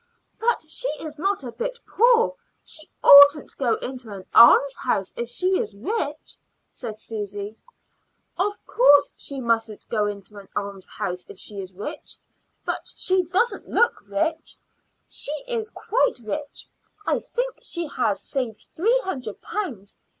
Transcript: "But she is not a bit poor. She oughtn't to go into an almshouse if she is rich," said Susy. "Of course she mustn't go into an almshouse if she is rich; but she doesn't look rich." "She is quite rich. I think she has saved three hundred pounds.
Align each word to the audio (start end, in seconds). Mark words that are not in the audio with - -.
"But 0.39 0.65
she 0.67 0.87
is 0.99 1.19
not 1.19 1.43
a 1.43 1.51
bit 1.51 1.79
poor. 1.85 2.33
She 2.63 2.89
oughtn't 3.03 3.51
to 3.51 3.55
go 3.57 3.75
into 3.75 4.09
an 4.09 4.25
almshouse 4.33 5.13
if 5.15 5.29
she 5.29 5.59
is 5.59 5.75
rich," 5.77 6.37
said 6.71 6.97
Susy. 6.97 7.55
"Of 8.35 8.65
course 8.65 9.13
she 9.15 9.39
mustn't 9.39 9.87
go 9.89 10.07
into 10.07 10.37
an 10.37 10.49
almshouse 10.55 11.27
if 11.29 11.37
she 11.37 11.59
is 11.61 11.73
rich; 11.75 12.17
but 12.65 12.91
she 12.97 13.25
doesn't 13.25 13.67
look 13.69 14.01
rich." 14.09 14.57
"She 15.07 15.33
is 15.47 15.69
quite 15.69 16.17
rich. 16.25 16.67
I 17.05 17.19
think 17.19 17.59
she 17.61 17.85
has 17.85 18.23
saved 18.23 18.69
three 18.73 18.99
hundred 19.03 19.39
pounds. 19.43 19.99